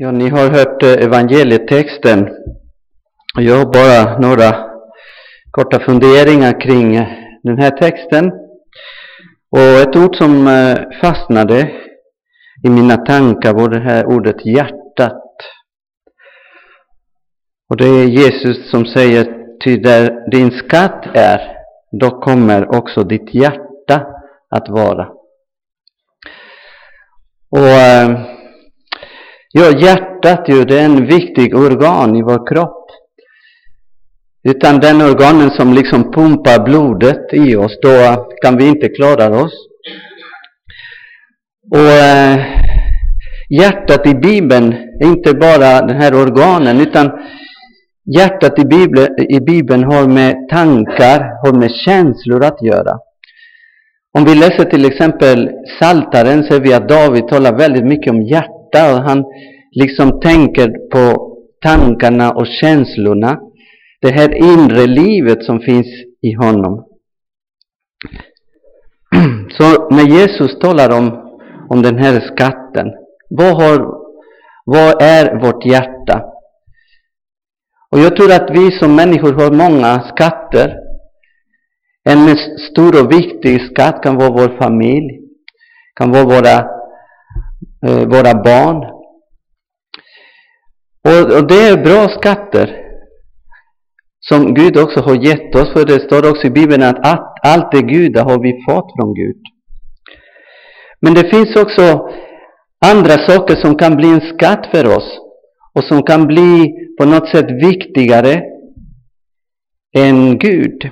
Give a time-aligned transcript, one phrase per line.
[0.00, 2.28] Ja, ni har hört eh, evangelietexten.
[3.38, 4.70] Jag har bara några
[5.50, 7.08] korta funderingar kring eh,
[7.42, 8.32] den här texten.
[9.50, 11.70] Och ett ord som eh, fastnade
[12.64, 15.34] i mina tankar var det här ordet hjärtat.
[17.70, 19.24] Och det är Jesus som säger,
[19.64, 21.40] ty där din skatt är,
[22.00, 24.06] då kommer också ditt hjärta
[24.50, 25.08] att vara.
[27.50, 28.37] Och eh,
[29.52, 32.84] ja, hjärtat ju, det är en viktig organ i vår kropp.
[34.48, 39.52] Utan den organen som liksom pumpar blodet i oss, då kan vi inte klara oss.
[41.70, 42.38] Och eh,
[43.48, 47.10] hjärtat i Bibeln är inte bara den här organen, utan
[48.16, 52.98] hjärtat i Bibeln, i Bibeln har med tankar, har med känslor att göra.
[54.18, 58.57] Om vi läser till exempel Saltaren ser vi att David talar väldigt mycket om hjärtat
[58.78, 59.24] hjärta och han
[59.72, 63.40] liksom tänker på tankarna och känslorna.
[64.00, 65.86] Det här inre livet som finns
[66.22, 66.84] i honom.
[69.50, 71.06] Så när Jesus talar om,
[71.68, 72.86] om den här skatten,
[73.30, 73.78] vad, har,
[74.64, 76.24] vad är vårt hjärta?
[77.90, 80.74] Och jag tror att vi som människor har många skatter.
[82.04, 82.36] En
[82.70, 85.20] stor och viktig skatt kan vara vår familj,
[85.94, 86.77] kan vara våra,
[87.86, 88.76] Eh, våra barn.
[91.04, 92.84] Och, och det är bra skatter
[94.20, 97.72] som Gud också har gett oss, för det står också i Bibeln att allt, allt
[97.72, 99.42] det goda har vi fått från Gud.
[101.00, 102.08] Men det finns också
[102.86, 105.18] andra saker som kan bli en skatt för oss
[105.74, 108.42] och som kan bli på något sätt viktigare
[109.96, 110.90] än Gud.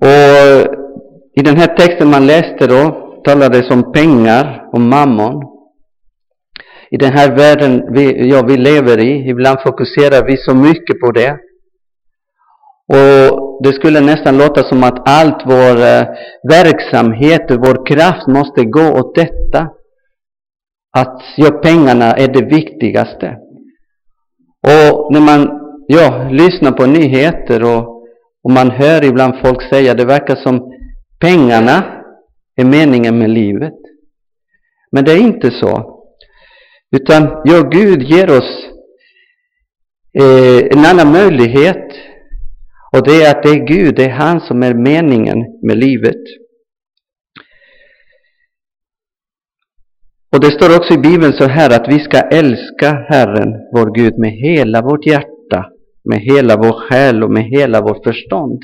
[0.00, 0.76] Och
[1.34, 5.42] i den här texten man läste då talades om pengar, om mammon.
[6.90, 11.12] I den här världen vi, ja, vi lever i, ibland fokuserar vi så mycket på
[11.12, 11.38] det.
[12.92, 16.06] Och det skulle nästan låta som att allt vår eh,
[16.50, 19.68] verksamhet vår kraft måste gå åt detta.
[20.96, 23.36] Att ja, pengarna är det viktigaste.
[24.66, 28.04] Och när man ja, lyssnar på nyheter och,
[28.44, 30.72] och man hör ibland folk säga det verkar som
[31.20, 31.99] pengarna
[32.60, 33.74] är meningen med livet.
[34.92, 36.00] Men det är inte så.
[36.96, 38.66] Utan ja, Gud ger oss
[40.18, 41.86] eh, en annan möjlighet.
[42.92, 46.22] Och det är att det är Gud, det är han som är meningen med livet.
[50.32, 54.18] Och det står också i Bibeln så här att vi ska älska Herren, vår Gud,
[54.18, 55.66] med hela vårt hjärta,
[56.04, 58.62] med hela vår själ och med hela vårt förstånd.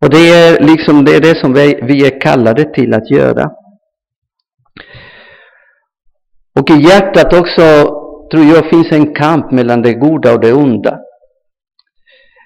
[0.00, 3.50] Och det är liksom det, är det som vi, vi är kallade till att göra.
[6.58, 7.62] Och i hjärtat också,
[8.30, 10.98] tror jag, finns en kamp mellan det goda och det onda.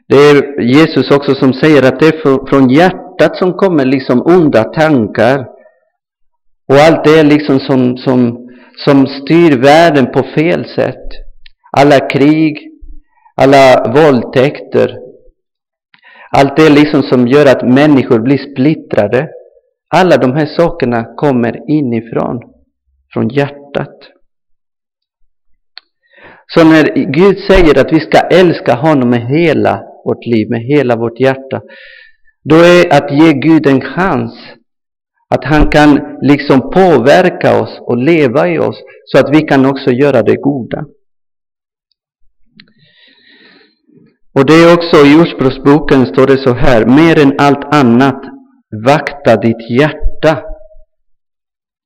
[0.08, 4.64] Det är Jesus också som säger att det är från hjärtat som kommer liksom onda
[4.64, 5.46] tankar.
[6.68, 8.48] Och allt det är liksom som, som,
[8.84, 11.08] som styr världen på fel sätt.
[11.76, 12.58] Alla krig,
[13.36, 15.03] alla våldtäkter.
[16.36, 19.28] Allt det liksom som gör att människor blir splittrade.
[19.94, 22.40] Alla de här sakerna kommer inifrån,
[23.12, 23.98] från hjärtat.
[26.46, 30.96] Så när Gud säger att vi ska älska honom med hela vårt liv, med hela
[30.96, 31.62] vårt hjärta,
[32.44, 34.34] då är att ge Gud en chans
[35.34, 39.90] att han kan liksom påverka oss och leva i oss så att vi kan också
[39.90, 40.84] göra det goda.
[44.34, 48.22] Och det är också i Ordspråksboken står det så här, mer än allt annat,
[48.86, 50.42] vakta ditt hjärta,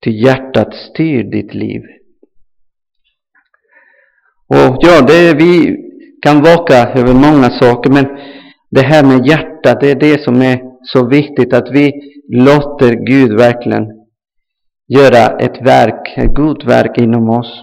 [0.02, 1.82] till hjärtat styr ditt liv.
[4.48, 5.76] Och ja, det är, vi
[6.22, 8.06] kan vaka över många saker, men
[8.70, 11.92] det här med hjärtat, det är det som är så viktigt att vi
[12.28, 13.86] låter Gud verkligen
[14.88, 17.62] göra ett verk, ett gott verk inom oss.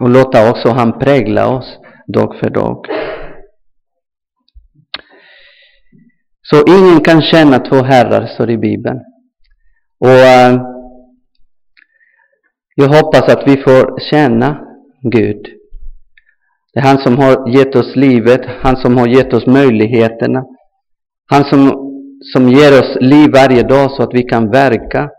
[0.00, 2.86] Och låta också han prägla oss dag för dag.
[6.42, 9.00] Så ingen kan tjäna två herrar, står det i Bibeln.
[9.98, 10.62] Och eh,
[12.74, 14.66] jag hoppas att vi får tjäna
[15.02, 15.46] Gud.
[16.72, 20.44] Det är han som har gett oss livet, han som har gett oss möjligheterna.
[21.30, 21.60] Han som,
[22.32, 25.10] som ger oss liv varje dag så att vi kan verka.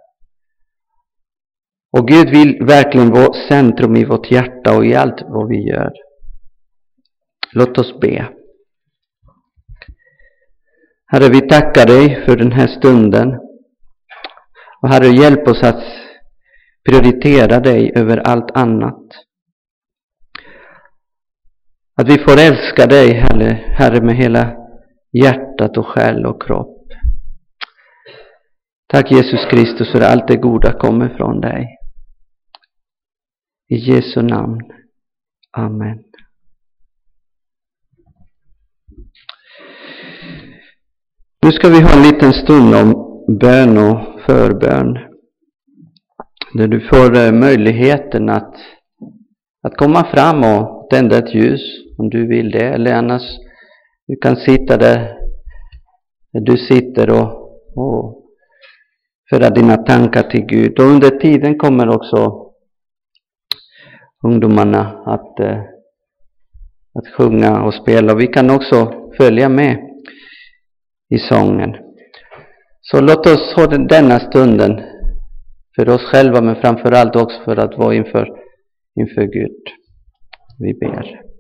[1.98, 5.92] Och Gud vill verkligen vara centrum i vårt hjärta och i allt vad vi gör.
[7.52, 8.28] Låt oss be.
[11.14, 13.40] Herre, vi tackar dig för den här stunden.
[14.82, 15.84] Och Herre, hjälp oss att
[16.90, 19.04] prioritera dig över allt annat.
[21.96, 24.56] Att vi får älska dig, Herre, Herre med hela
[25.24, 26.88] hjärtat och själ och kropp.
[28.88, 31.68] Tack Jesus Kristus för allt det goda kommer från dig.
[33.70, 34.62] I Jesu namn.
[35.52, 36.13] Amen.
[41.44, 42.90] Nu ska vi ha en liten stund om
[43.40, 44.98] bön och förbön.
[46.54, 48.56] Där du får eh, möjligheten att,
[49.64, 51.62] att komma fram och tända ett ljus
[51.98, 52.66] om du vill det.
[52.66, 53.22] Eller annars,
[54.08, 55.18] du kan sitta där,
[56.34, 57.30] där du sitter och,
[57.76, 58.24] och
[59.30, 60.80] föra dina tankar till Gud.
[60.80, 62.50] Och under tiden kommer också
[64.26, 65.60] ungdomarna att, eh,
[66.94, 68.14] att sjunga och spela.
[68.14, 69.93] Och vi kan också följa med
[71.16, 71.76] i sången.
[72.82, 74.82] Så låt oss ha denna stunden
[75.76, 78.28] för oss själva men framför allt också för att vara inför,
[79.00, 79.64] inför Gud.
[80.60, 81.33] Vi ber.